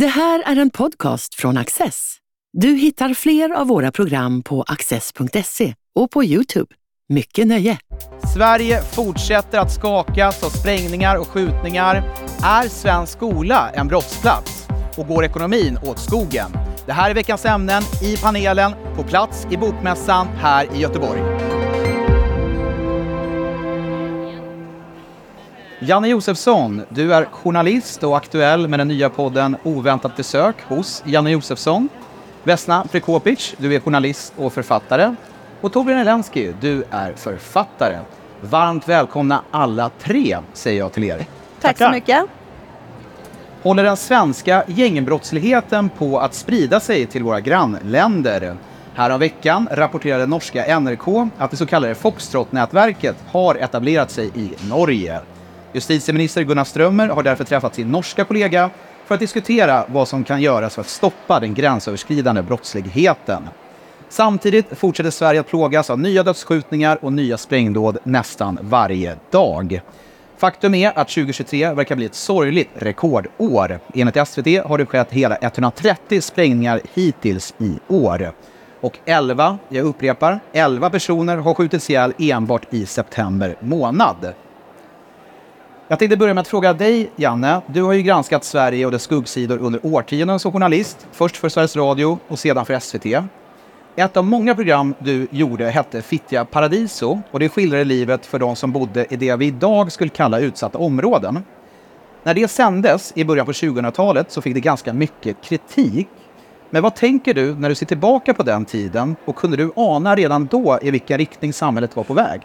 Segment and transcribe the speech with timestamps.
[0.00, 2.16] Det här är en podcast från Access.
[2.52, 6.74] Du hittar fler av våra program på access.se och på Youtube.
[7.08, 7.78] Mycket nöje!
[8.34, 12.14] Sverige fortsätter att skakas av sprängningar och skjutningar.
[12.42, 14.68] Är svensk skola en brottsplats?
[14.96, 16.50] Och går ekonomin åt skogen?
[16.86, 21.20] Det här är veckans ämnen i panelen på plats i Bokmässan här i Göteborg.
[25.86, 31.30] Janne Josefsson, du är journalist och aktuell med den nya podden Oväntat besök hos Janne
[31.30, 31.88] Josefsson.
[32.44, 35.14] Vesna Prekopic, du är journalist och författare.
[35.60, 37.98] Och Torbjörn Elensky, du är författare.
[38.40, 41.18] Varmt välkomna alla tre, säger jag till er.
[41.18, 41.26] Tack
[41.60, 41.86] Tackar.
[41.86, 42.24] så mycket.
[43.62, 48.56] Håller den svenska gängbrottsligheten på att sprida sig till våra grannländer?
[48.94, 55.20] Härom veckan rapporterade norska NRK att det så kallade Foxtrot-nätverket har etablerat sig i Norge.
[55.72, 58.70] Justitieminister Gunnar Strömmer har därför träffat sin norska kollega
[59.06, 63.48] för att diskutera vad som kan göras för att stoppa den gränsöverskridande brottsligheten.
[64.08, 69.80] Samtidigt fortsätter Sverige att plågas av nya dödsskjutningar och nya sprängdåd nästan varje dag.
[70.36, 73.78] Faktum är att 2023 verkar bli ett sorgligt rekordår.
[73.94, 78.32] Enligt SVT har det skett hela 130 sprängningar hittills i år.
[78.80, 84.34] Och 11, jag upprepar, 11 personer har skjutits ihjäl enbart i september månad.
[85.88, 87.60] Jag tänkte börja med att fråga dig, Janne.
[87.66, 91.06] Du har ju granskat Sverige och dess skuggsidor under årtionden som journalist.
[91.12, 93.06] Först för Sveriges Radio och sedan för SVT.
[93.96, 98.56] Ett av många program du gjorde hette Fittja Paradiso och det skildrade livet för de
[98.56, 101.42] som bodde i det vi idag skulle kalla utsatta områden.
[102.22, 106.08] När det sändes i början på 2000-talet så fick det ganska mycket kritik.
[106.70, 110.16] Men vad tänker du när du ser tillbaka på den tiden och kunde du ana
[110.16, 112.40] redan då i vilken riktning samhället var på väg?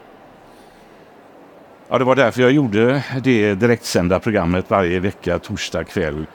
[1.92, 6.26] Ja, det var därför jag gjorde det direktsända programmet varje vecka, torsdag kväll.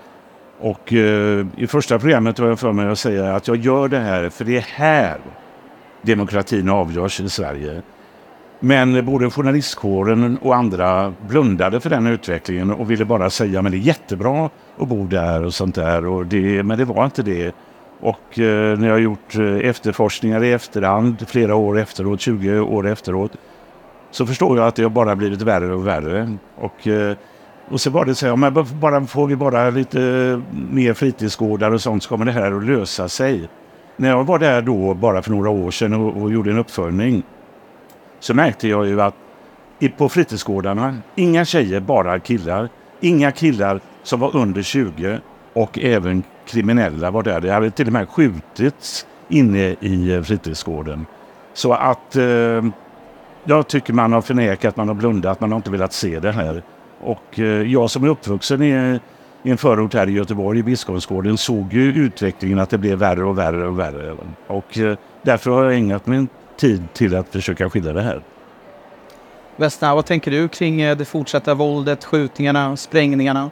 [0.60, 3.98] Och eh, i första programmet var jag för mig att säga att jag gör det
[3.98, 5.18] här för det är här
[6.02, 7.82] demokratin avgörs i Sverige.
[8.60, 13.78] Men både journalistkåren och andra blundade för den utvecklingen och ville bara säga men det
[13.78, 16.06] är jättebra att bo där och sånt där.
[16.06, 17.54] Och det, men det var inte det.
[18.00, 22.86] Och eh, när jag har gjort eh, efterforskningar i efterhand, flera år efteråt, 20 år
[22.86, 23.32] efteråt,
[24.10, 26.36] så förstår jag att det har bara blivit värre och värre.
[26.56, 27.16] Och, eh,
[27.68, 29.98] och så var det så här, men bara, får vi bara lite
[30.70, 33.48] mer fritidsgårdar och sånt så kommer det här att lösa sig.
[33.96, 37.22] När jag var där då bara för några år sedan och, och gjorde en uppföljning
[38.20, 39.14] så märkte jag ju att
[39.96, 42.68] på fritidsgårdarna, inga tjejer, bara killar.
[43.00, 45.18] Inga killar som var under 20
[45.52, 47.40] och även kriminella var där.
[47.40, 51.06] Det hade till och med skjutits inne i eh, fritidsgården.
[51.54, 52.64] Så att eh,
[53.46, 56.62] jag tycker man har förnekat, man har blundat, man har inte velat se det här.
[57.00, 59.00] Och eh, jag som är uppvuxen i,
[59.42, 63.24] i en förort här i Göteborg, i Biskopsgården, såg ju utvecklingen att det blev värre
[63.24, 64.16] och värre och värre.
[64.46, 68.22] Och eh, därför har jag ägnat min tid till att försöka skydda det här.
[69.56, 73.50] Vesna, vad tänker du kring eh, det fortsatta våldet, skjutningarna, sprängningarna?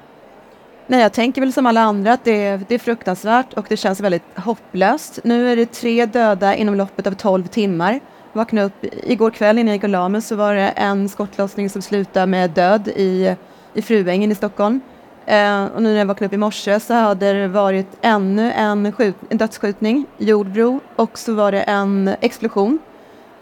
[0.86, 4.00] Nej, jag tänker väl som alla andra att det det är fruktansvärt och det känns
[4.00, 5.18] väldigt hopplöst.
[5.24, 8.00] Nu är det tre döda inom loppet av 12 timmar.
[8.34, 11.70] Vaknade upp igår kväll innan jag gick och la mig så var det en skottlossning
[11.70, 13.36] som slutade med död i,
[13.74, 14.80] i Fruängen i Stockholm.
[15.26, 18.92] Eh, och nu när jag vaknade upp i morse så hade det varit ännu en,
[18.92, 22.78] skjut, en dödsskjutning i Jordbro och så var det en explosion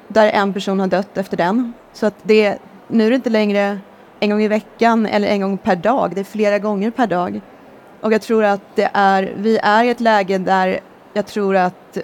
[0.08, 1.72] där en person har dött efter den.
[1.92, 3.78] Så att det, nu är det inte längre
[4.20, 7.40] en gång i veckan eller en gång per dag, det är flera gånger per dag.
[8.00, 10.80] Och jag tror att det är, vi är i ett läge där
[11.12, 11.98] jag tror att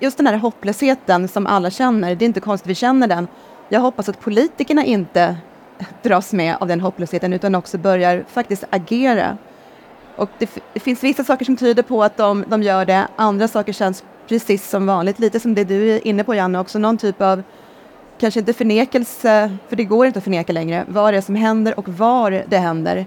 [0.00, 3.28] just den här hopplösheten som alla känner, det är inte konstigt vi känner den.
[3.68, 5.36] Jag hoppas att politikerna inte
[6.02, 9.38] dras med av den hopplösheten utan också börjar faktiskt agera.
[10.16, 13.48] Och det, det finns vissa saker som tyder på att de, de gör det, andra
[13.48, 16.98] saker känns precis som vanligt, lite som det du är inne på Janne också, någon
[16.98, 17.42] typ av
[18.18, 21.78] kanske inte förnekelse, för det går inte att förneka längre, vad det är som händer
[21.78, 23.06] och var det händer.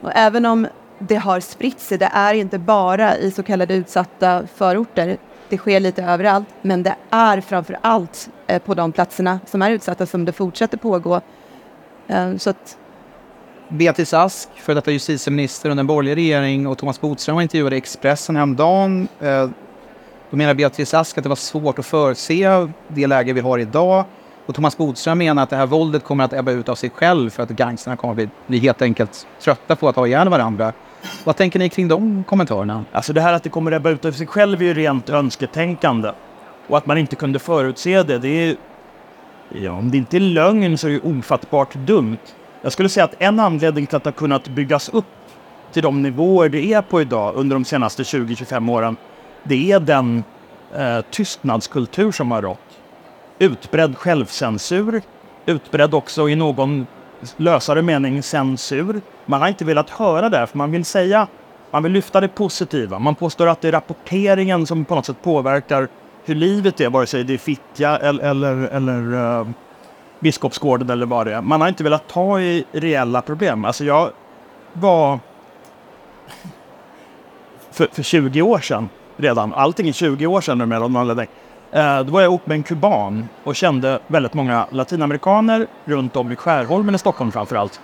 [0.00, 0.66] Och även om
[0.98, 5.18] det har spritt sig, det är inte bara i så kallade utsatta förorter,
[5.48, 9.70] det sker lite överallt, men det är framför allt eh, på de platserna som är
[9.70, 11.20] utsatta som det fortsätter pågå.
[12.06, 12.78] Eh, så att,
[13.68, 17.78] Beatrice Ask, för detta justitieminister under en borgerlig regering och Thomas Bodström var intervjuade i
[17.78, 19.08] Expressen häromdagen.
[19.20, 19.48] Eh,
[20.30, 24.04] då menar Beatrice Ask att det var svårt att förutse det läge vi har idag.
[24.46, 27.30] Och Thomas Bodström menar att det här våldet kommer att ebba ut av sig själv
[27.30, 30.72] för att gangsterna kommer att bli, bli helt enkelt trötta på att ha ihjäl varandra.
[31.24, 32.84] Vad tänker ni kring de kommentarerna?
[32.92, 36.10] Alltså det här att det kommer ebba ut av sig själv är ju rent önsketänkande.
[36.68, 38.56] Och att man inte kunde förutse det, det är...
[39.48, 42.18] Ja, om det inte är lögn så är det ofattbart dumt.
[42.62, 45.04] Jag skulle säga att en anledning till att det har kunnat byggas upp
[45.72, 48.96] till de nivåer det är på idag under de senaste 20-25 åren,
[49.42, 50.24] det är den
[50.76, 52.58] eh, tystnadskultur som har rått.
[53.38, 55.02] Utbredd självcensur,
[55.46, 56.86] utbredd också i någon
[57.36, 59.00] lösare mening censur.
[59.26, 61.26] Man har inte velat höra det, för man vill säga,
[61.70, 62.98] man vill lyfta det positiva.
[62.98, 65.88] Man påstår att det är rapporteringen som på något sätt påverkar
[66.24, 69.48] hur livet är, vare sig det är Fittja eller, eller, eller uh,
[70.20, 71.42] Biskopsgården eller vad det är.
[71.42, 73.64] Man har inte velat ta i reella problem.
[73.64, 74.10] Alltså jag
[74.72, 75.18] var...
[77.70, 81.26] För, för 20 år sedan redan, allting är 20 år sedan numera, någon anledning.
[81.74, 86.32] Eh, då var jag ihop med en kuban och kände väldigt många latinamerikaner runt om
[86.32, 87.80] i Skärholmen i Stockholm framförallt.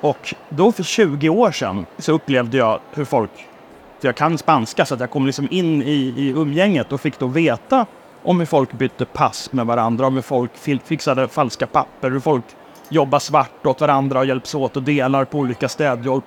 [0.00, 3.30] Och då för 20 år sedan så upplevde jag hur folk,
[4.00, 7.18] för jag kan spanska så att jag kom liksom in i, i umgänget och fick
[7.18, 7.86] då veta
[8.22, 10.50] om hur folk bytte pass med varandra, om hur folk
[10.84, 12.44] fixade falska papper, hur folk
[12.88, 16.22] jobbar svart åt varandra och hjälps åt och delar på olika städjobb.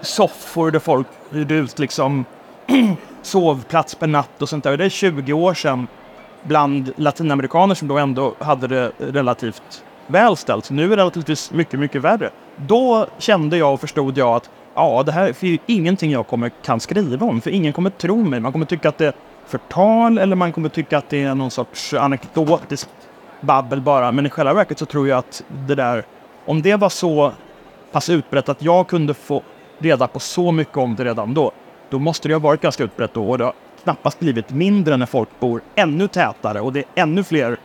[0.00, 2.24] Soffor där folk hyrde ut liksom
[3.22, 4.76] sovplats per natt och sånt där.
[4.76, 5.86] Det är 20 år sedan
[6.46, 10.70] bland latinamerikaner som då ändå hade det relativt väl ställt.
[10.70, 12.30] Nu är det naturligtvis mycket, mycket värre.
[12.56, 16.80] Då kände jag och förstod jag att ja, det här är ingenting jag kommer, kan
[16.80, 18.40] skriva om, för ingen kommer tro mig.
[18.40, 19.14] Man kommer tycka att det är
[19.46, 22.90] förtal eller man kommer tycka att det är någon sorts anekdotiskt
[23.40, 24.12] babbel bara.
[24.12, 26.04] Men i själva verket så tror jag att det där,
[26.46, 27.32] om det var så
[27.92, 29.42] pass utbrett att jag kunde få
[29.78, 31.52] reda på så mycket om det redan då,
[31.90, 33.52] då måste det ha varit ganska utbrett då och det har
[33.86, 37.56] knappast blivit mindre när folk bor ännu tätare och det är ännu fler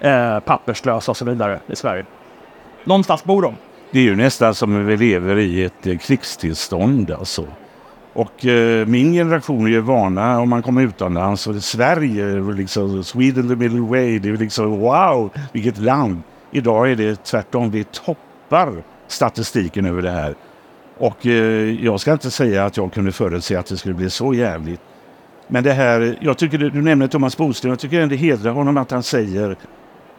[0.00, 2.04] eh, papperslösa och så vidare i Sverige.
[2.84, 3.54] Någonstans bor de.
[3.90, 7.46] Det är ju nästan som om vi lever i ett eh, krigstillstånd alltså.
[8.12, 13.48] Och eh, min generation är ju vana om man kommer utomlands och Sverige, liksom Sweden
[13.48, 16.22] the middle way, det är liksom wow, vilket land.
[16.50, 20.34] Idag är det tvärtom, vi toppar statistiken över det här.
[20.98, 24.34] Och eh, jag ska inte säga att jag kunde förutse att det skulle bli så
[24.34, 24.80] jävligt.
[25.48, 28.90] Men det här, jag tycker du nämner Thomas Bodström, jag tycker det hedrar honom att
[28.90, 29.56] han säger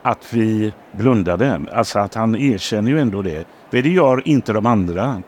[0.02, 1.62] att vi blundade.
[1.74, 3.48] Alltså att han erkänner ju ändå det.
[3.72, 5.22] För det gör inte de andra.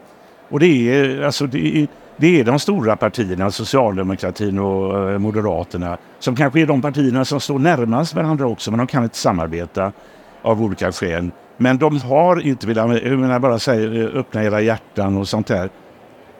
[0.49, 5.97] Och det är, alltså det är, det är de stora partierna, socialdemokratin och eh, Moderaterna,
[6.19, 9.91] som kanske är de partierna som står närmast varandra också, men de kan inte samarbeta
[10.41, 11.31] av olika skäl.
[11.57, 15.47] Men de har inte velat, jag menar bara säga eh, öppna era hjärtan och sånt
[15.47, 15.69] där.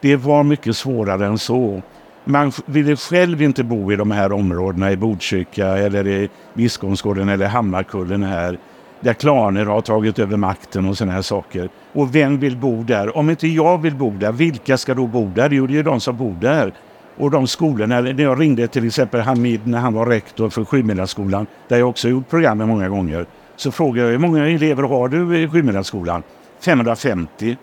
[0.01, 1.81] Det var mycket svårare än så.
[2.29, 7.47] Man ville själv inte bo i de här områdena i Botkyrka eller i Biskopsgården eller
[7.47, 8.59] Hammarkullen här.
[8.99, 11.69] Där klaner har tagit över makten och sådana här saker.
[11.93, 13.17] Och vem vill bo där?
[13.17, 15.49] Om inte jag vill bo där, vilka ska då bo där?
[15.49, 16.73] Jo, det är de som bor där.
[17.17, 21.47] Och de skolorna, när jag ringde till exempel Hamid när han var rektor för Sjumilaskolan,
[21.67, 23.25] där jag också gjort programmet många gånger
[23.55, 26.23] så frågade jag hur många elever har du i Sjumilaskolan?
[26.59, 27.57] 550.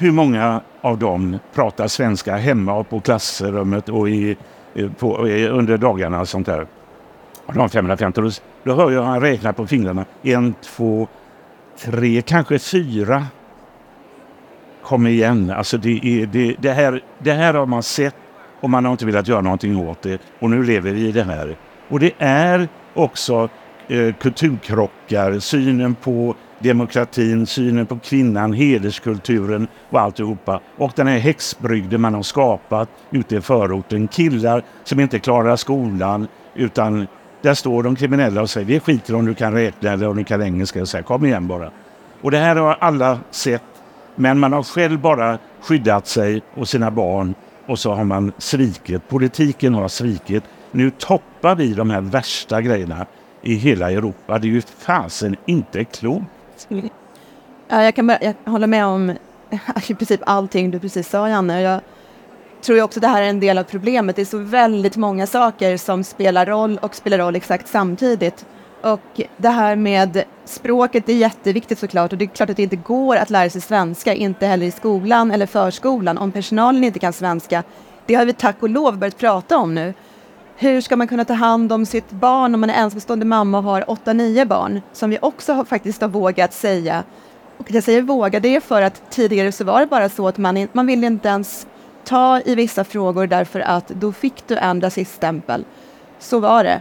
[0.00, 4.36] Hur många av dem pratar svenska hemma och på klassrummet och i,
[4.98, 5.16] på,
[5.50, 6.66] under dagarna och sånt där?
[7.54, 8.20] De 550.
[8.20, 8.30] Då,
[8.64, 10.04] då hör jag han räkna på fingrarna.
[10.22, 11.08] En, två,
[11.78, 13.26] tre, kanske fyra.
[14.82, 18.14] Kom igen, alltså det, är, det, det, här, det här har man sett
[18.60, 20.20] och man har inte velat göra någonting åt det.
[20.38, 21.56] Och nu lever vi i det här.
[21.88, 23.48] Och det är också
[23.88, 30.60] eh, kulturkrockar, synen på demokratin, synen på kvinnan, hederskulturen och alltihopa.
[30.76, 34.08] Och den här häxbrygden man har skapat ute i förorten.
[34.08, 37.06] Killar som inte klarar skolan utan
[37.42, 40.24] där står de kriminella och säger vi skiter om du kan räkna eller om du
[40.24, 41.70] kan engelska och säger kom igen bara.
[42.20, 43.62] Och det här har alla sett
[44.14, 47.34] men man har själv bara skyddat sig och sina barn
[47.66, 49.08] och så har man svikit.
[49.08, 50.44] Politiken har svikit.
[50.70, 53.06] Nu toppar vi de här värsta grejerna
[53.42, 54.38] i hela Europa.
[54.38, 56.24] Det är ju fasen inte klokt.
[57.68, 59.10] Ja, jag, kan bara, jag håller med om
[59.88, 61.60] i princip allting du precis sa, Janne.
[61.60, 61.80] Jag
[62.62, 64.16] tror också det här är en del av problemet.
[64.16, 68.46] Det är så väldigt många saker som spelar roll och spelar roll exakt samtidigt.
[68.82, 72.76] Och det här med språket är jätteviktigt såklart och det är klart att det inte
[72.76, 77.12] går att lära sig svenska, inte heller i skolan eller förskolan, om personalen inte kan
[77.12, 77.62] svenska.
[78.06, 79.94] Det har vi tack och lov börjat prata om nu.
[80.60, 83.64] Hur ska man kunna ta hand om sitt barn om man är ensamstående mamma och
[83.64, 84.80] har 8-9 barn?
[84.92, 87.04] Som vi också har, faktiskt har vågat säga.
[87.58, 90.38] Och jag säger våga, det är för att tidigare så var det bara så att
[90.38, 91.66] man, man ville inte ens
[92.04, 95.64] ta i vissa frågor därför att då fick du en rasiststämpel.
[96.18, 96.80] Så var det.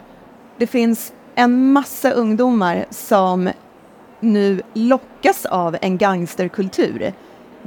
[0.57, 3.49] Det finns en massa ungdomar som
[4.19, 7.13] nu lockas av en gangsterkultur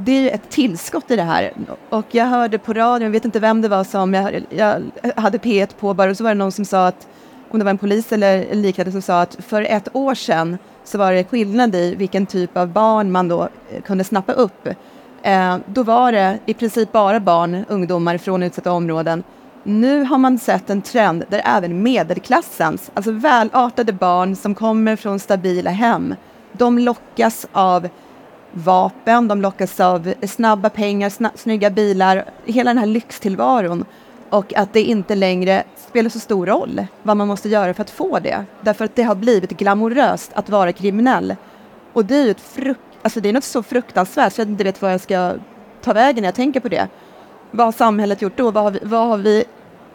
[0.04, 1.52] det är ju ett tillskott i det här.
[1.88, 4.82] Och jag hörde på radion, jag vet inte vem det var som, jag, jag
[5.16, 7.08] hade P1 på bara och så var det någon som sa att,
[7.50, 10.98] om det var en polis eller liknande som sa att för ett år sedan så
[10.98, 14.68] var det skillnad i vilken typ av barn man då eh, kunde snappa upp.
[15.22, 19.22] Eh, då var det i princip bara barn, ungdomar från utsatta områden.
[19.62, 25.18] Nu har man sett en trend där även medelklassens, alltså välartade barn som kommer från
[25.18, 26.14] stabila hem,
[26.52, 27.88] de lockas av
[28.52, 33.84] vapen, de lockas av snabba pengar, sna snygga bilar, hela den här lyxtillvaron.
[34.30, 37.90] Och att det inte längre spelar så stor roll vad man måste göra för att
[37.90, 38.44] få det.
[38.60, 41.36] Därför att det har blivit glamoröst att vara kriminell.
[41.92, 44.64] Och det är ju ett frukt, alltså det är något så fruktansvärt så jag inte
[44.64, 45.34] vet vad jag ska
[45.82, 46.88] ta vägen när jag tänker på det.
[47.50, 48.50] Vad har samhället gjort då?
[48.50, 49.44] Vad har vi, vad har vi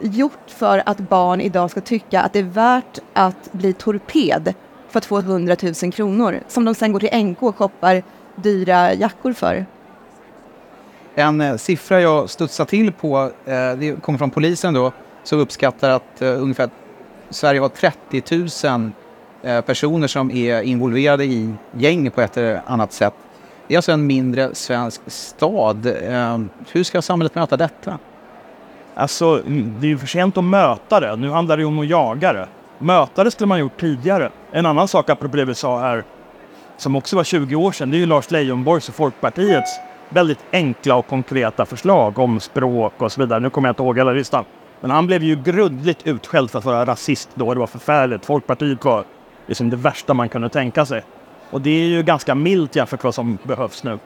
[0.00, 4.54] gjort för att barn idag ska tycka att det är värt att bli torped
[4.88, 8.02] för att få 100 000 kronor som de sen går till NK och shoppar
[8.36, 9.66] dyra jackor för?
[11.14, 15.90] En eh, siffra jag studsar till på, eh, det kommer från polisen då, som uppskattar
[15.90, 16.70] att eh, ungefär
[17.30, 18.90] Sverige har 30 000
[19.42, 23.14] eh, personer som är involverade i gäng på ett eller annat sätt.
[23.68, 25.86] Det är alltså en mindre svensk stad.
[25.86, 26.38] Eh,
[26.72, 27.98] hur ska samhället möta detta?
[28.94, 29.36] Alltså,
[29.80, 31.16] det är ju för sent att möta det.
[31.16, 32.48] Nu handlar det ju om att jaga det.
[32.78, 34.30] Möta det skulle man gjort tidigare.
[34.52, 36.04] En annan sak apropå det vi sa här,
[36.76, 39.70] som också var 20 år sedan, det är ju Lars Leijonborgs och Folkpartiets
[40.08, 43.40] väldigt enkla och konkreta förslag om språk och så vidare.
[43.40, 44.44] Nu kommer jag inte ihåg hela listan.
[44.80, 47.54] Men han blev ju grundligt utskälld för att vara rasist då.
[47.54, 48.26] Det var förfärligt.
[48.26, 49.04] Folkpartiet var
[49.46, 51.02] liksom det värsta man kunde tänka sig.
[51.50, 53.98] Och det är ju ganska milt jämfört med vad som behövs nu.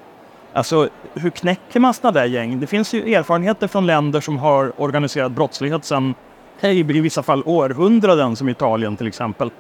[0.53, 2.61] Alltså, hur knäcker man sådana där gäng?
[2.61, 6.15] Det finns ju erfarenheter från länder som har organiserad brottslighet sedan
[6.61, 9.51] i vissa fall århundraden, som Italien till exempel.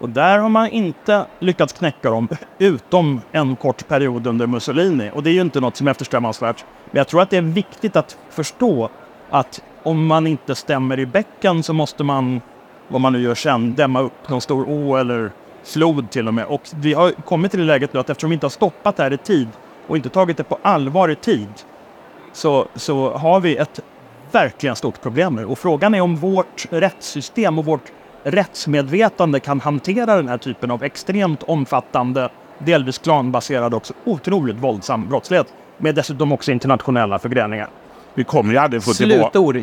[0.00, 2.28] Och där har man inte lyckats knäcka dem,
[2.58, 5.10] utom en kort period under Mussolini.
[5.14, 6.64] Och det är ju inte något som är eftersträvansvärt.
[6.90, 8.90] Men jag tror att det är viktigt att förstå
[9.30, 12.40] att om man inte stämmer i bäcken så måste man,
[12.88, 15.30] vad man nu gör sen, dämma upp någon stor å eller
[15.64, 16.46] flod till och med.
[16.46, 19.02] Och vi har kommit till det läget nu att eftersom vi inte har stoppat det
[19.02, 19.48] här i tid
[19.86, 21.48] och inte tagit det på allvar i tid
[22.32, 23.80] så, så har vi ett
[24.32, 25.44] verkligen stort problem nu.
[25.44, 27.92] Och frågan är om vårt rättssystem och vårt
[28.24, 35.46] rättsmedvetande kan hantera den här typen av extremt omfattande, delvis klanbaserad och otroligt våldsam brottslighet.
[35.78, 37.68] Med dessutom också internationella förgreningar.
[38.14, 39.30] Vi kommer ju aldrig få tillbaka...
[39.30, 39.56] Slutord.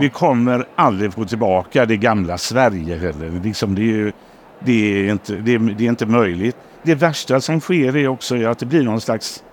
[0.00, 3.40] Vi kommer aldrig få tillbaka det gamla Sverige heller.
[3.44, 4.12] Liksom det, är ju,
[4.60, 6.56] det, är inte, det, är, det är inte möjligt.
[6.82, 9.44] Det värsta som sker är också att det blir någon slags...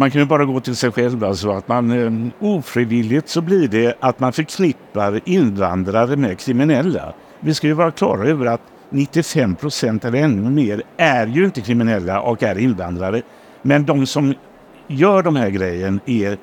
[0.00, 1.24] Man kan ju bara gå till sig själv.
[1.24, 7.14] Alltså att man eh, ofrivilligt så blir det att man förknippar invandrare med kriminella.
[7.40, 11.60] Vi ska ju vara klara över att 95 procent eller ännu mer är ju inte
[11.60, 13.22] kriminella och är invandrare.
[13.62, 14.34] Men de som
[14.86, 16.38] gör de här grejen är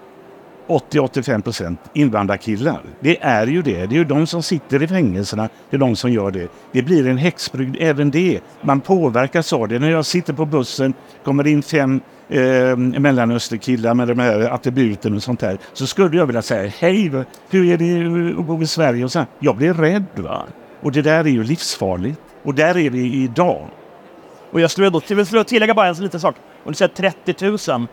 [0.67, 2.81] 80-85 procent invandrarkillar.
[2.99, 3.85] Det är ju det.
[3.85, 5.49] Det är ju de som sitter i fängelserna.
[5.69, 6.47] Det är de som gör det.
[6.71, 8.39] Det blir en häxbrygd även det.
[8.61, 9.79] Man påverkas av det.
[9.79, 10.93] När jag sitter på bussen,
[11.23, 15.57] kommer in fem eh, mellanösterkillar med de här attributen och sånt där.
[15.73, 17.11] Så skulle jag vilja säga, hej,
[17.49, 19.03] hur är det eh, att bo i Sverige?
[19.03, 19.27] Och så här.
[19.39, 20.05] Jag blir rädd.
[20.15, 20.43] Va?
[20.81, 22.19] Och det där är ju livsfarligt.
[22.43, 23.67] Och där är vi idag.
[24.51, 26.35] Och jag skulle då tillägga bara en liten sak.
[26.63, 27.87] Om du säger 30 000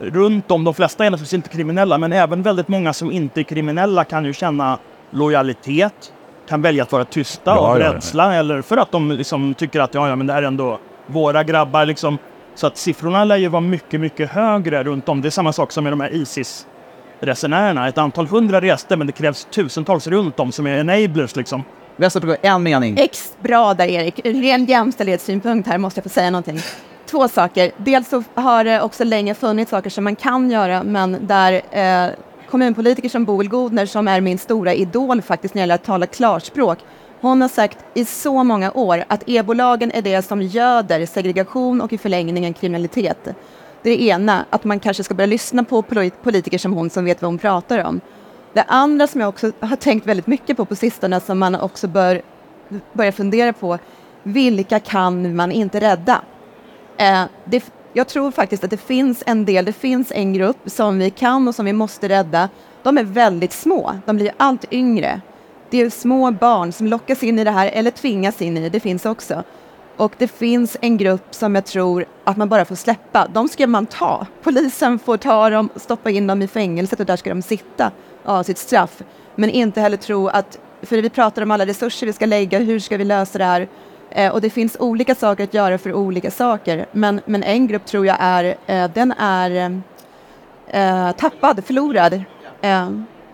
[0.00, 3.44] runt om, de flesta är naturligtvis inte kriminella, men även väldigt många som inte är
[3.44, 4.78] kriminella kan ju känna
[5.10, 6.12] lojalitet,
[6.48, 7.94] kan välja att vara tysta Ja, av ja, ja.
[7.94, 10.78] rädsla eller för att de liksom tycker att ja, ja, men det här är ändå
[11.06, 12.18] våra grabbar liksom.
[12.54, 15.22] Så att siffrorna lär ju vara mycket, mycket högre runt om.
[15.22, 17.88] Det är samma sak som med de här Isis-resenärerna.
[17.88, 21.64] Ett antal hundra reste, men det krävs tusentals runt om som är enablers liksom.
[21.96, 22.96] Västerpå, en mening.
[22.98, 24.20] Ex bra där Erik.
[24.24, 26.58] Ren jämställdhetssynpunkt här måste jag få säga någonting.
[27.14, 27.72] Två saker.
[27.76, 32.10] Dels så har det också länge funnits saker som man kan göra men där eh,
[32.50, 36.06] kommunpolitiker som Boel Godner som är min stora idol faktiskt när det gäller att tala
[36.06, 36.78] klarspråk.
[37.20, 41.92] Hon har sagt i så många år att ebolagen är det som göder segregation och
[41.92, 43.24] i förlängningen kriminalitet.
[43.82, 45.82] Det är det ena, att man kanske ska börja lyssna på
[46.22, 48.00] politiker som hon som vet vad hon pratar om.
[48.52, 51.88] Det andra som jag också har tänkt väldigt mycket på på sistone som man också
[51.88, 52.22] bör
[52.92, 53.78] börja fundera på,
[54.22, 56.20] vilka kan man inte rädda?
[56.96, 60.98] Eh, det, jag tror faktiskt att det finns en del, det finns en grupp som
[60.98, 62.48] vi kan och som vi måste rädda.
[62.82, 65.20] De är väldigt små, de blir allt yngre.
[65.70, 68.68] Det är små barn som lockas in i det här eller tvingas in i det,
[68.68, 69.42] det finns också.
[69.96, 73.28] Och det finns en grupp som jag tror att man bara får släppa.
[73.34, 74.26] De ska man ta.
[74.42, 77.90] Polisen får ta dem, stoppa in dem i fängelset och där ska de sitta
[78.24, 79.02] av sitt straff.
[79.34, 82.78] Men inte heller tro att, för vi pratar om alla resurser vi ska lägga, hur
[82.78, 83.68] ska vi lösa det här?
[84.14, 86.86] Eh, och det finns olika saker att göra för olika saker.
[86.92, 89.80] Men, men en grupp tror jag är, eh, den är
[90.66, 92.24] eh, tappad, förlorad.
[92.60, 92.88] Eh.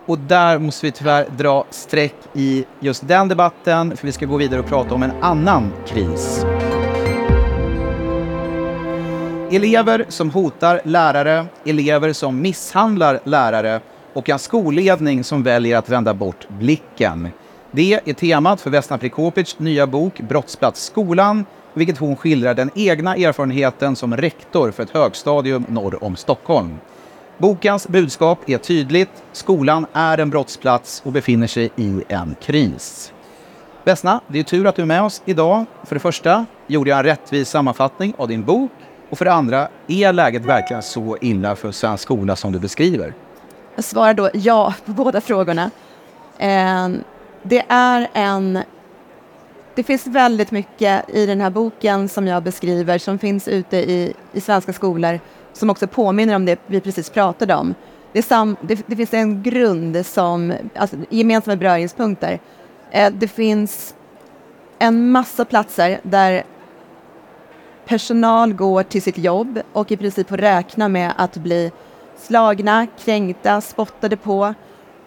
[0.05, 4.37] Och där måste vi tyvärr dra streck i just den debatten, för vi ska gå
[4.37, 6.45] vidare och prata om en annan kris.
[9.51, 13.79] Elever som hotar lärare, elever som misshandlar lärare
[14.13, 17.29] och en skolledning som väljer att vända bort blicken.
[17.73, 23.15] Det är temat för Vesna Prikopics nya bok Brottsplats skolan, vilket hon skildrar den egna
[23.15, 26.77] erfarenheten som rektor för ett högstadium norr om Stockholm.
[27.37, 29.09] Bokens budskap är tydligt.
[29.31, 33.13] Skolan är en brottsplats och befinner sig i en kris.
[33.83, 35.65] Vesna, det är tur att du är med oss idag.
[35.83, 38.71] För det första gjorde jag en rättvis sammanfattning av din bok
[39.09, 43.13] och för det andra, är läget verkligen så illa för svensk skola som du beskriver?
[43.75, 45.71] Jag svarar då ja på båda frågorna.
[46.37, 46.89] Eh,
[47.43, 48.59] det är en...
[49.75, 54.13] Det finns väldigt mycket i den här boken som jag beskriver som finns ute i,
[54.33, 55.19] i svenska skolor
[55.53, 57.75] som också påminner om det vi precis pratade om.
[58.13, 62.39] Det, sam, det, det finns en grund som, alltså gemensamma beröringspunkter.
[62.91, 63.95] Eh, det finns
[64.79, 66.43] en massa platser där
[67.85, 71.71] personal går till sitt jobb och i princip får räkna med att bli
[72.17, 74.53] slagna, kränkta, spottade på,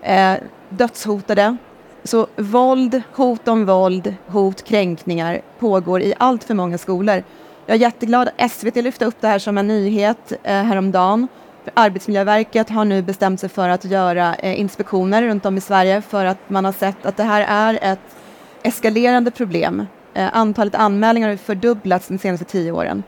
[0.02, 0.34] eh,
[0.68, 1.56] dödshotade.
[2.04, 7.22] Så våld, hot om våld, hot, kränkningar pågår i allt för många skolor.
[7.66, 11.28] Jag är jätteglad att SVT lyfte upp det här som en nyhet eh, häromdagen.
[11.64, 16.02] För Arbetsmiljöverket har nu bestämt sig för att göra eh, inspektioner runt om i Sverige
[16.02, 18.16] för att man har sett att det här är ett
[18.62, 19.86] eskalerande problem.
[20.14, 23.02] Eh, antalet anmälningar har fördubblats de senaste tio åren.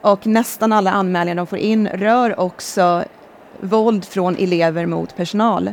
[0.00, 3.04] Och nästan alla anmälningar de får in rör också
[3.60, 5.72] våld från elever mot personal.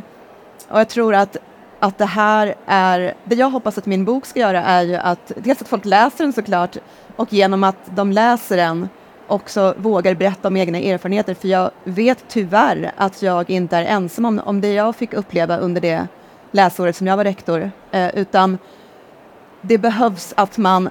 [0.68, 1.36] Och jag tror att,
[1.80, 5.32] att det här är, det jag hoppas att min bok ska göra är ju att
[5.36, 6.76] dels att folk läser den såklart
[7.16, 8.88] och genom att de läser den
[9.26, 11.34] också vågar berätta om egna erfarenheter.
[11.34, 15.56] För jag vet tyvärr att jag inte är ensam om, om det jag fick uppleva
[15.56, 16.06] under det
[16.50, 17.70] läsåret som jag var rektor.
[17.90, 18.58] Eh, utan
[19.60, 20.90] det behövs att man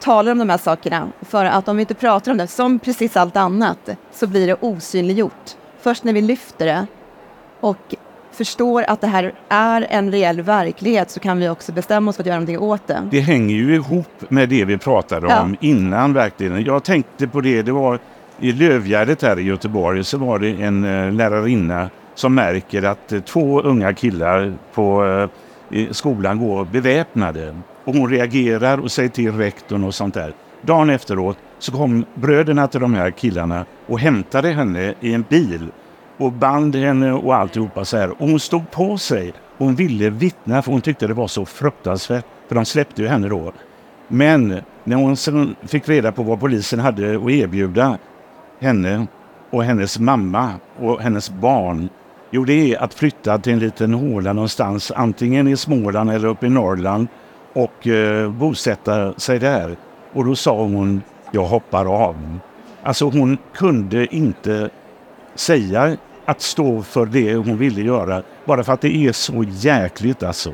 [0.00, 1.08] talar om de här sakerna.
[1.20, 4.56] För att om vi inte pratar om det, som precis allt annat, så blir det
[4.60, 5.56] osynliggjort.
[5.80, 6.86] Först när vi lyfter det
[7.60, 7.94] och
[8.34, 12.22] förstår att det här är en reell verklighet så kan vi också bestämma oss för
[12.22, 13.08] att göra någonting åt det.
[13.10, 15.40] Det hänger ju ihop med det vi pratade Ja.
[15.42, 16.64] om innan verkligen.
[16.64, 17.98] Jag tänkte på det, det var
[18.40, 23.20] i Lövgärdet här i Göteborg så var det en eh, lärarinna som märker att eh,
[23.20, 25.04] två unga killar på
[25.70, 27.54] eh, skolan går beväpnade.
[27.84, 30.32] Och hon reagerar och säger till rektorn och sånt där.
[30.62, 35.68] Dagen efteråt så kom bröderna till de här killarna och hämtade henne i en bil
[36.18, 38.10] och band henne och alltihopa så här.
[38.10, 39.32] Och hon stod på sig.
[39.58, 42.24] Hon ville vittna för hon tyckte det var så fruktansvärt.
[42.48, 43.52] För de släppte ju henne då.
[44.08, 47.98] Men när hon sen fick reda på vad polisen hade att erbjuda
[48.60, 49.06] henne
[49.50, 51.88] och hennes mamma och hennes barn.
[52.30, 56.46] Jo, det är att flytta till en liten håla någonstans, antingen i Småland eller uppe
[56.46, 57.08] i Norrland
[57.52, 59.76] och eh, bosätta sig där.
[60.12, 62.38] Och då sa hon, jag hoppar av.
[62.82, 64.70] Alltså hon kunde inte
[65.34, 70.22] säga att stå för det hon ville göra bara för att det är så jäkligt
[70.22, 70.52] alltså.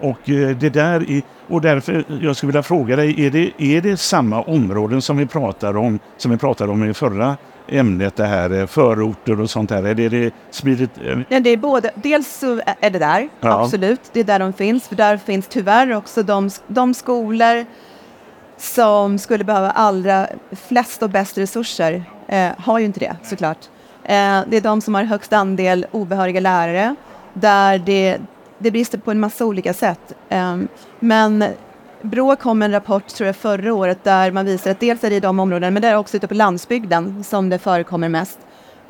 [0.00, 3.80] Och eh, det där är, och därför jag skulle vilja fråga dig, är det, är
[3.80, 7.36] det samma områden som vi pratar om som vi pratade om i förra
[7.68, 9.82] ämnet, det här eh, förorter och sånt där?
[9.86, 10.90] Är det, det spridigt?
[11.04, 12.42] eh, Ja, det är både, dels
[12.80, 13.64] är det där, Ja.
[13.64, 14.88] absolut, det är där de finns.
[14.88, 17.64] För där finns tyvärr också de, de skolor
[18.56, 20.26] som skulle behöva allra
[20.68, 23.58] flest och bäst resurser, eh, har ju inte det såklart.
[24.08, 26.94] Eh, det är de som har högst andel obehöriga lärare,
[27.34, 28.18] där det,
[28.58, 30.14] det brister på en massa olika sätt.
[30.28, 30.56] Eh,
[31.00, 31.44] men
[32.02, 35.10] Brå kom med en rapport, tror jag, förra året där man visar att dels är
[35.10, 38.38] det i de områdena, men det är också ute på landsbygden som det förekommer mest.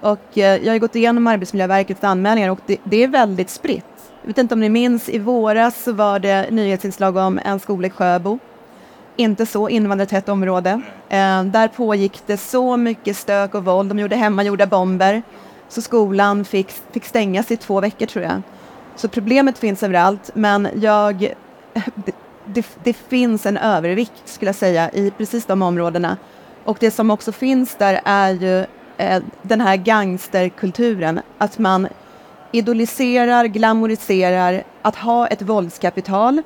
[0.01, 3.85] Och eh, jag har gått igenom Arbetsmiljöverkets anmälningar och det, det är väldigt spritt.
[4.23, 7.87] Jag vet inte om ni minns, i våras så var det nyhetsinslag om en skola
[7.87, 8.39] i Sjöbo.
[9.21, 10.71] Inte så invandrartätt område.
[11.09, 13.89] Eh, där pågick det så mycket stök och våld.
[13.89, 15.23] De gjorde hemmagjorda bomber.
[15.69, 18.43] Så skolan fick, fick stängas i två veckor tror jag.
[18.97, 21.35] Så problemet finns överallt, men jag...
[21.95, 22.13] Det,
[22.45, 26.17] det, det finns en övervikt skulle jag säga i precis de områdena.
[26.65, 31.21] Och det som också finns där är ju eh, den här gangsterkulturen.
[31.39, 31.89] Att man
[32.53, 36.43] idoliserar, glamoriserar att ha ett våldskapital,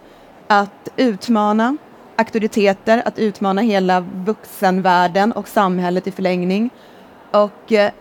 [0.47, 1.77] att utmana
[2.17, 6.71] auktoriteter, att utmana hela vuxenvärlden och samhället i förlängning.
[7.31, 7.93] Och eh,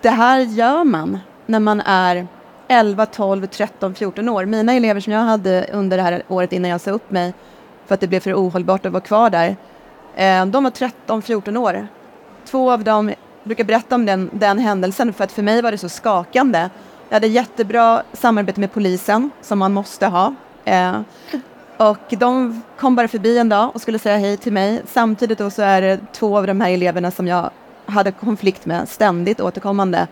[0.00, 2.26] det här gör man när man är
[2.68, 4.44] 11, 12, 13, 14 år.
[4.44, 7.34] Mina elever som jag hade under det här året innan jag sa upp mig
[7.86, 9.56] för att det blev för ohållbart att vara kvar där,
[10.16, 11.88] eh, de var 13, 14 år.
[12.44, 13.12] Två av dem
[13.44, 16.70] brukar berätta om den, den händelsen för att för mig var det så skakande.
[17.08, 20.34] Jag hade jättebra samarbete med polisen som man måste ha.
[20.64, 21.00] Eh,
[21.80, 24.82] och de kom bara förbi en dag och skulle säga hej till mig.
[24.86, 27.50] Samtidigt då så är det två av de här eleverna som jag
[27.86, 30.06] hade konflikt med ständigt återkommande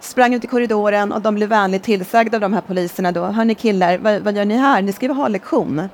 [0.00, 3.24] sprang ut i korridoren och de blev vänligt tillsagda av de här poliserna då.
[3.24, 4.82] Hörni killar, vad, vad gör ni här?
[4.82, 5.88] Ni ska ju ha lektion.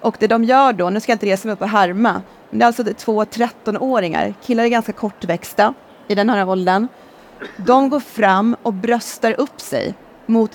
[0.00, 2.58] Och det de gör då, nu ska jag inte resa mig upp och härma, men
[2.58, 5.74] det är alltså två 13-åringar, killar är ganska kortväxta
[6.08, 6.88] i den här åldern.
[7.56, 9.94] De går fram och bröstar upp sig
[10.26, 10.50] mot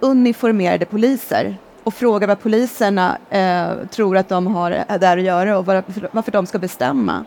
[0.00, 5.58] uniformerade poliser och frågar vad poliserna eh, tror att de har eh, där att göra
[5.58, 7.24] och varför, varför de ska bestämma.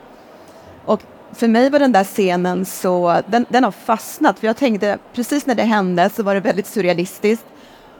[0.85, 1.01] Och
[1.33, 5.45] för mig var den där scenen så, den, den har fastnat, för jag tänkte precis
[5.45, 7.45] när det hände så var det väldigt surrealistiskt.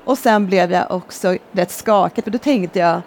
[0.06, 3.02] Och sen blev jag också rätt skakad, för då tänkte jag,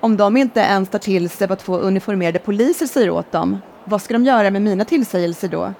[0.00, 4.02] om de inte ens tar till sig vad två uniformerade poliser säger åt dem, vad
[4.02, 5.72] ska de göra med mina tillsägelser då?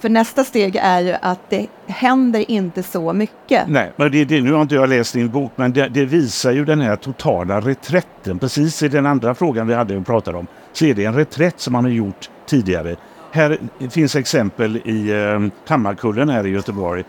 [0.00, 3.68] För nästa steg är ju att det händer inte så mycket.
[3.68, 6.52] Nej, men det, det, nu har inte jag läst din bok, men det, det, visar
[6.52, 8.38] ju den här totala reträtten.
[8.38, 11.60] Precis i den andra frågan vi hade och pratade om, så är det en reträtt
[11.60, 12.96] som man har gjort tidigare.
[13.32, 13.58] Här
[13.90, 17.04] finns exempel i eh, Hammarkullen här i Göteborg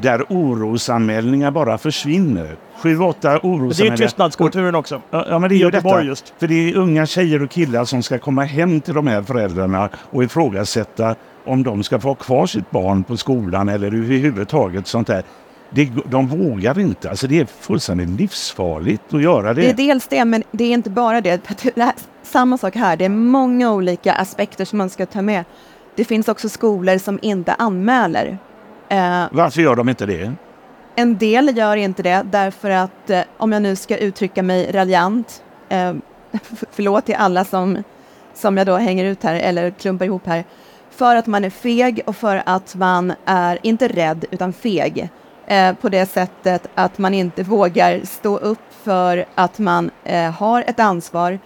[0.00, 2.56] där orosanmälningar bara försvinner.
[2.82, 3.96] Sju, åtta orosanmälningar.
[3.96, 5.02] Det är tystnadskulturen också.
[5.10, 6.02] Ja, men det är ju detta.
[6.02, 6.34] Just.
[6.38, 9.88] För det är unga tjejer och killar som ska komma hem till de här föräldrarna
[10.10, 15.06] och ifrågasätta om de ska få ha kvar sitt barn på skolan eller överhuvudtaget sånt
[15.06, 15.22] där.
[15.70, 17.10] Det, de vågar inte.
[17.10, 19.60] Alltså det är fullständigt livsfarligt att göra det.
[19.60, 21.40] Det är dels det, men det är inte bara det.
[21.74, 22.96] det här, samma sak här.
[22.96, 25.44] Det är många olika aspekter som man ska ta med.
[25.94, 28.38] Det finns också skolor som inte anmäler.
[28.92, 30.32] Eh, Varför gör de inte det?
[30.94, 35.44] En del gör inte det därför att, eh, om jag nu ska uttrycka mig raljant,
[35.68, 35.94] eh,
[36.70, 37.82] förlåt till alla som,
[38.34, 40.44] som jag då hänger ut här eller klumpar ihop här,
[40.90, 45.10] för att man är feg och för att man är inte rädd utan feg.
[45.46, 50.64] Eh, på det sättet att man inte vågar stå upp för att man eh, har
[50.66, 51.38] ett ansvar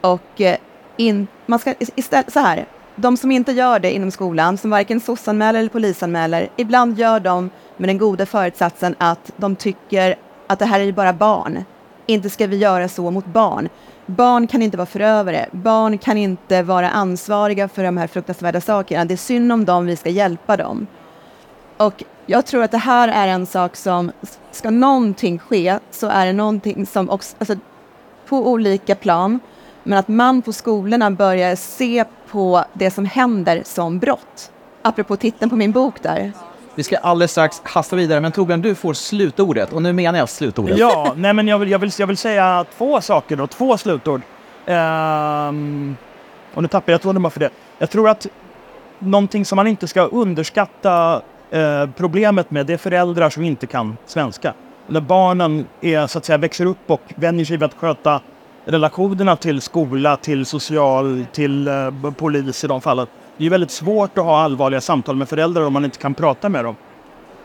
[0.00, 0.56] och eh,
[0.96, 2.66] in, man ska istället så här.
[2.96, 7.50] De som inte gör det inom skolan, som varken sossanmäler eller polisanmäler, ibland gör de
[7.76, 11.64] med den goda förutsatsen att de tycker att det här är ju bara barn.
[12.06, 13.68] Inte ska vi göra så mot barn.
[14.06, 15.46] Barn kan inte vara förövare.
[15.52, 19.04] Barn kan inte vara ansvariga för de här fruktansvärda sakerna.
[19.04, 20.86] Det är synd om dem, vi ska hjälpa dem.
[21.76, 24.12] Och jag tror att det här är en sak som,
[24.50, 27.54] ska någonting ske, så är det någonting som också, alltså,
[28.26, 29.40] på olika plan,
[29.82, 34.52] men att man på skolorna börjar se på det som händer som brott.
[34.82, 36.32] Apropå titeln på min bok där.
[36.74, 39.72] Vi ska alldeles strax hasta vidare, men Torbjörn, du får slutordet.
[39.72, 40.78] Och nu menar jag slutordet.
[40.78, 44.20] Ja, nej men jag vill, jag vill, jag vill säga två saker då, två slutord.
[44.66, 45.96] Um,
[46.54, 47.50] och nu tappar jag tråden bara för det.
[47.78, 48.26] Jag tror att
[48.98, 53.96] någonting som man inte ska underskatta eh, problemet med, det är föräldrar som inte kan
[54.06, 54.54] svenska.
[54.86, 58.20] När barnen är, så att säga, växer upp och vänjer sig vid att sköta
[58.64, 63.06] relationerna till skola, till social, till eh, polis i de fallen.
[63.36, 66.48] Det är väldigt svårt att ha allvarliga samtal med föräldrar om man inte kan prata
[66.48, 66.76] med dem.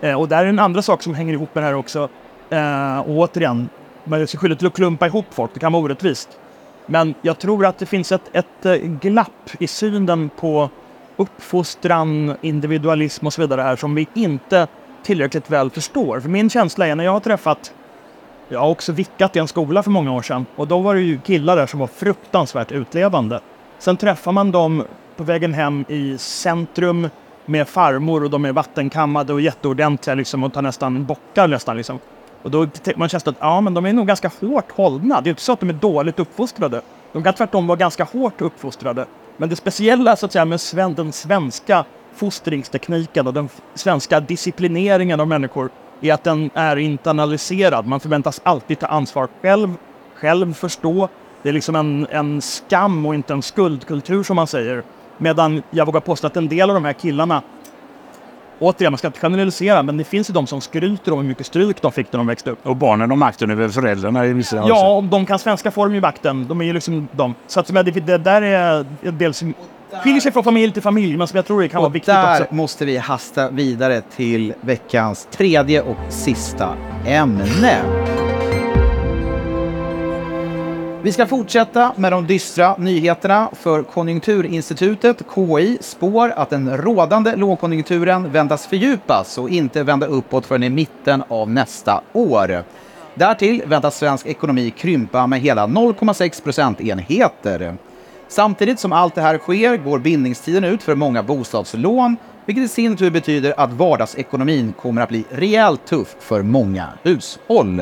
[0.02, 2.10] Eh, och där är en andra sak som hänger ihop med det här också.
[2.50, 3.70] Eh, och återigen,
[4.04, 6.30] man gör sig skyldig till att klumpa ihop folk, det kan vara orättvist.
[6.86, 10.70] Men jag tror att det finns ett, ett eh, glapp i synen på
[11.18, 14.68] uppfostran, individualism och så vidare här som vi inte
[15.04, 16.20] tillräckligt väl förstår.
[16.20, 17.74] För min känsla är när jag har träffat
[18.50, 21.02] jag har också vickat i en skola för många år sedan och då var det
[21.02, 23.40] ju killar där som var fruktansvärt utlevande.
[23.80, 24.84] Sen träffar man dem
[25.16, 27.10] på vägen hem i centrum
[27.46, 32.00] med farmor och de är vattenkammade och jätteordentliga liksom och tar nästan bockar nästan liksom.
[32.42, 35.22] Och då man känns att ja, men de är nog ganska hårt hållna.
[35.22, 36.82] Det är inte så att de är dåligt uppfostrade.
[37.14, 39.06] De kan tvärtom vara ganska hårt uppfostrade.
[39.38, 45.20] Men det speciella så att säga med sven den svenska fostringstekniken och den svenska disciplineringen
[45.20, 45.70] av människor
[46.02, 47.88] är att den är internaliserad.
[47.88, 49.76] Man förväntas alltid ta ansvar själv,
[50.16, 51.10] själv förstå.
[51.44, 54.84] Det är liksom en, en skam och inte en skuldkultur som man säger.
[55.18, 57.42] Medan jag vågar påstå att en del av de här killarna
[58.60, 61.46] Återigen, man ska inte generalisera, men det finns ju de som skryter om hur mycket
[61.46, 62.68] stryk de fick när de växte upp.
[62.68, 65.96] Och barnen har makten över föräldrarna i vissa Ja, om de kan svenska får de
[65.96, 66.48] ju makten.
[66.48, 67.36] De är ju liksom de.
[67.48, 69.54] Så att det, det där är en del som
[70.04, 72.14] skiljer sig från familj till familj, men som jag tror det kan och vara viktigt
[72.14, 72.54] där också.
[72.56, 76.74] måste vi hasta vidare till veckans tredje och sista
[77.06, 77.82] ämne.
[81.02, 88.32] Vi ska fortsätta med de dystra nyheterna för Konjunkturinstitutet, KI, spår att den rådande lågkonjunkturen
[88.32, 92.64] väntas fördjupas och inte vända uppåt förrän i mitten av nästa år.
[93.14, 97.78] Därtill väntas svensk ekonomi krympa med hela 0,6 procentenheter.
[98.28, 102.98] Samtidigt som allt det här sker går bindningstiden ut för många bostadslån, vilket i sin
[102.98, 107.82] tur betyder att vardagsekonomin kommer att bli rejält tuff för många hushåll.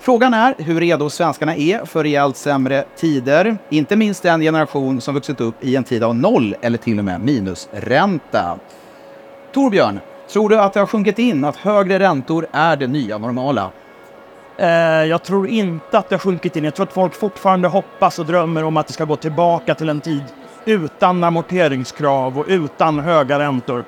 [0.00, 3.58] Frågan är hur redo svenskarna är för rejält sämre tider.
[3.68, 7.04] Inte minst den generation som vuxit upp i en tid av noll eller till och
[7.04, 8.58] med minusränta.
[9.54, 10.00] Torbjörn,
[10.32, 13.70] tror du att det har sjunkit in att högre räntor är det nya normala?
[14.56, 14.68] Eh,
[15.04, 16.64] jag tror inte att det har sjunkit in.
[16.64, 19.88] Jag tror att folk fortfarande hoppas och drömmer om att det ska gå tillbaka till
[19.88, 20.24] en tid
[20.64, 23.84] utan amorteringskrav och utan höga räntor.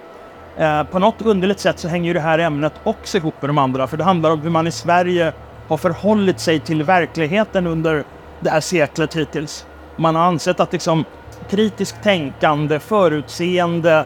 [0.57, 3.59] Eh, på något underligt sätt så hänger ju det här ämnet också ihop med de
[3.59, 5.33] andra, för det handlar om hur man i Sverige
[5.70, 8.04] har förhållit sig till verkligheten under
[8.40, 9.66] det här seklet hittills.
[9.96, 11.04] Man har ansett att liksom
[11.50, 14.04] kritiskt tänkande, förutseende,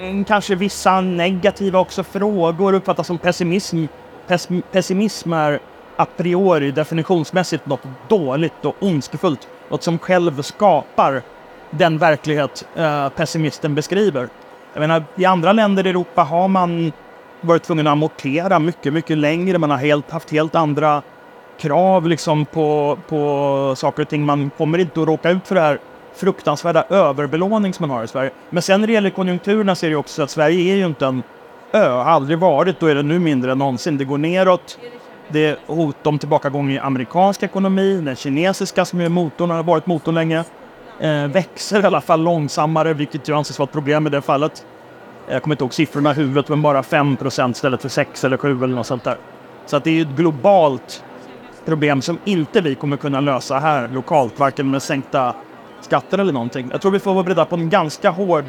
[0.00, 3.84] mm, kanske vissa negativa också frågor uppfattas som pessimism.
[4.26, 5.60] Pes pessimism är
[5.96, 9.48] a priori definitionsmässigt något dåligt och ondskefullt.
[9.70, 11.22] Något som själv skapar
[11.70, 14.28] den verklighet eh, pessimisten beskriver.
[14.72, 16.92] Jag menar, i andra länder i Europa har man
[17.40, 19.58] varit tvungen att amortera mycket, mycket längre.
[19.58, 21.02] Man har helt, haft helt andra
[21.58, 24.26] krav liksom på, på saker och ting.
[24.26, 25.78] Man kommer inte att råka ut för det här
[26.14, 28.30] fruktansvärda överbelåning som man har i Sverige.
[28.50, 31.22] Men sen när det gäller konjunkturerna ser det också att Sverige är ju inte en
[31.72, 33.98] ö, har aldrig varit, då är det nu mindre än någonsin.
[33.98, 34.78] Det går neråt.
[35.28, 39.86] Det är hot om tillbakagång i amerikansk ekonomi, den kinesiska som är motorn, har varit
[39.86, 40.44] motorn länge,
[41.00, 44.64] eh, växer i alla fall långsammare, vilket ju anses vara ett problem i det fallet.
[45.30, 48.64] Jag kommer inte ihåg siffrorna i huvudet, men bara 5% istället för 6 eller 7
[48.64, 49.16] eller något sånt där.
[49.66, 51.04] Så att det är ju ett globalt
[51.64, 55.34] problem som inte vi kommer kunna lösa här lokalt, varken med sänkta
[55.80, 56.68] skatter eller någonting.
[56.72, 58.44] Jag tror vi får vara beredda på en ganska hård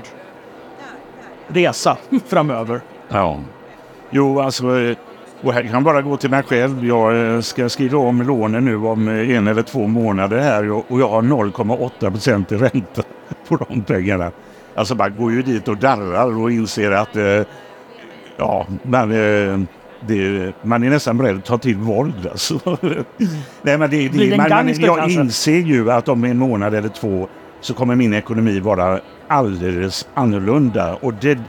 [1.48, 2.82] resa framöver.
[3.10, 3.40] Ja.
[4.10, 4.66] Jo, alltså,
[5.42, 6.86] och här kan bara gå till mig själv.
[6.86, 11.00] Jag eh, ska skriva om lånen nu om eh, en eller två månader här och
[11.00, 13.04] jag har 0,8 procent i ränta
[13.48, 14.32] på de pengarna.
[14.80, 17.42] Alltså man går ju dit och darrar och inser att eh,
[18.38, 19.60] ja, man, eh,
[20.08, 22.28] det, man är nästan beredd att ta till våld.
[22.32, 22.60] Alltså.
[23.62, 27.28] Nej, men det, det, man, man, jag inser ju att om en månad eller två
[27.62, 30.96] så kommer min ekonomi vara alldeles annorlunda.
[30.96, 31.40] Och det,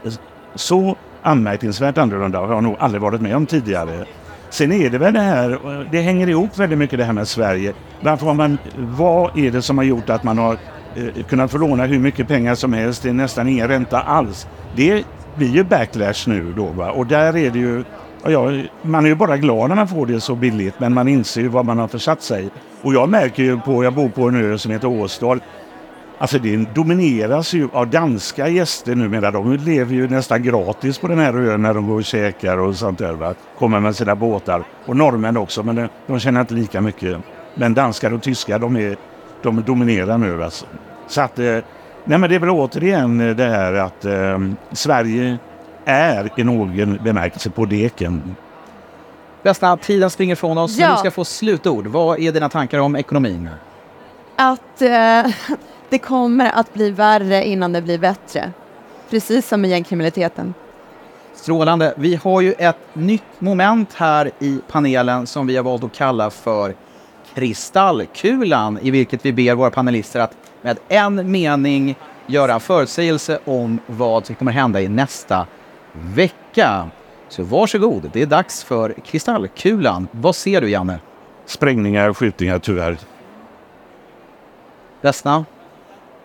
[0.55, 4.05] så anmärkningsvärt annorlunda har jag nog aldrig varit med om tidigare.
[4.49, 5.59] Sen är det väl det här,
[5.91, 7.73] det hänger ihop väldigt mycket det här med Sverige.
[8.01, 10.57] Varför har man, vad är det som har gjort att man har
[10.95, 14.47] eh, kunnat få låna hur mycket pengar som helst till nästan ingen ränta alls?
[14.75, 15.03] Det
[15.35, 16.91] blir ju backlash nu då va?
[16.91, 17.83] och där är det ju
[18.23, 18.51] Ja,
[18.81, 21.47] man är ju bara glad när man får det så billigt men man inser ju
[21.47, 22.49] vad man har försatt sig.
[22.81, 25.39] Och jag märker ju på, jag bor på en ö som heter Åstad,
[26.21, 29.31] Alltså det domineras ju av danska gäster numera.
[29.31, 32.75] De lever ju nästan gratis på den här ön när de går och käkar och
[32.75, 33.13] sånt där.
[33.13, 33.33] Va?
[33.59, 34.63] Kommer med sina båtar.
[34.85, 37.17] Och norrmän också, men de, de känner inte lika mycket.
[37.55, 38.97] Men danskar och tyskar, de, är,
[39.43, 40.65] de dominerar nu alltså.
[41.07, 41.57] Så att, eh,
[42.03, 44.39] nej men det är väl återigen det här att eh,
[44.71, 45.37] Sverige
[45.85, 48.35] är i någon bemärkelse på deken.
[49.43, 50.77] Bästa, tiden springer från oss.
[50.77, 50.91] Ja.
[50.91, 51.87] Du ska få slutord.
[51.87, 53.49] Vad är dina tankar om ekonomin?
[54.35, 55.31] Att eh,
[55.89, 58.51] det kommer att bli värre innan det blir bättre.
[59.09, 60.53] Precis som med gängkriminaliteten.
[61.35, 61.93] Strålande.
[61.97, 66.29] Vi har ju ett nytt moment här i panelen som vi har valt att kalla
[66.29, 66.75] för
[67.33, 71.95] Kristallkulan i vilket vi ber våra panelister att med en mening
[72.27, 75.47] göra en förutsägelse om vad som kommer hända i nästa
[75.93, 76.89] vecka.
[77.29, 80.07] Så varsågod, det är dags för Kristallkulan.
[80.11, 80.99] Vad ser du, Janne?
[81.45, 82.97] Sprängningar, och skjutningar, tyvärr.
[85.01, 85.45] Vesna?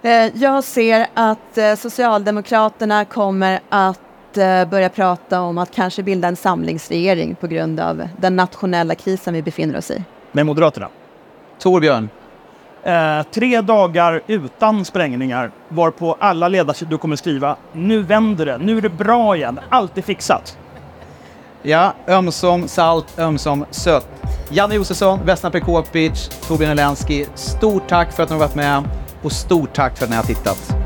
[0.03, 6.29] Eh, jag ser att eh, Socialdemokraterna kommer att eh, börja prata om att kanske bilda
[6.29, 10.05] en samlingsregering på grund av den nationella krisen vi befinner oss i.
[10.37, 10.89] Med Moderaterna?
[11.59, 12.09] Torbjörn?
[12.83, 18.81] Eh, tre dagar utan sprängningar varpå alla ledarsidor kommer skriva nu vänder det, nu är
[18.81, 20.59] det bra igen, allt är fixat.
[21.63, 24.09] Ja, ömsom salt, ömsom sött.
[24.51, 28.83] Janne Josefsson, Vesna Pekopic, Torbjörn Elensky, stort tack för att ni har varit med
[29.23, 30.86] och stort tack för att ni har tittat.